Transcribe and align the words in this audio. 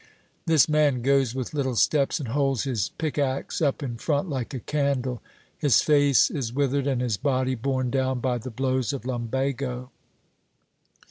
This 0.47 0.67
man 0.67 1.03
goes 1.03 1.35
with 1.35 1.53
little 1.53 1.75
steps, 1.75 2.17
and 2.19 2.29
holds 2.29 2.63
his 2.63 2.89
pickax 2.97 3.61
up 3.61 3.83
in 3.83 3.97
front 3.97 4.27
like 4.27 4.51
a 4.51 4.59
candle; 4.59 5.21
his 5.55 5.81
face 5.83 6.31
is 6.31 6.51
withered, 6.51 6.87
and 6.87 7.01
his 7.03 7.17
body 7.17 7.53
borne 7.53 7.91
down 7.91 8.19
by 8.19 8.39
the 8.39 8.49
blows 8.49 8.93
of 8.93 9.05
lumbago. 9.05 9.91